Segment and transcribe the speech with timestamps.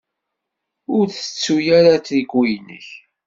[0.97, 2.87] Ur tettu ara atriku-inek.